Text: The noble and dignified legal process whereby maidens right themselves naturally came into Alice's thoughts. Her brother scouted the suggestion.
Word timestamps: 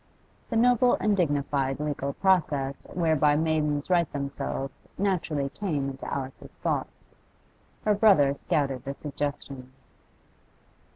The 0.49 0.55
noble 0.55 0.95
and 0.99 1.15
dignified 1.15 1.79
legal 1.79 2.13
process 2.13 2.87
whereby 2.91 3.35
maidens 3.35 3.87
right 3.87 4.11
themselves 4.11 4.87
naturally 4.97 5.49
came 5.49 5.89
into 5.91 6.11
Alice's 6.11 6.55
thoughts. 6.55 7.13
Her 7.85 7.93
brother 7.93 8.33
scouted 8.33 8.83
the 8.83 8.95
suggestion. 8.95 9.71